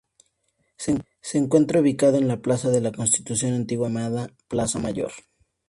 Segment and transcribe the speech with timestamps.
[0.77, 5.11] Se encuentra ubicado en la plaza de la Constitución, antiguamente llamada Plaza Mayor.